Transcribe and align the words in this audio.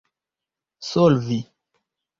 solvi 0.89 1.39